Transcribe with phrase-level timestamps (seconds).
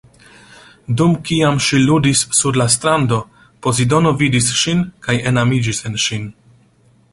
[1.01, 3.19] Dum kiam ŝi ludis sur la strando,
[3.67, 6.29] Pozidono vidis ŝin, kaj enamiĝis en ŝin.